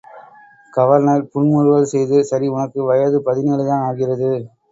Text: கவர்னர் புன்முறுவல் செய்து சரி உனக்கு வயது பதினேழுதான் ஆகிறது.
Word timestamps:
கவர்னர் 0.73 1.27
புன்முறுவல் 1.31 1.91
செய்து 1.91 2.17
சரி 2.29 2.47
உனக்கு 2.47 2.81
வயது 2.83 3.19
பதினேழுதான் 3.27 3.85
ஆகிறது. 3.89 4.31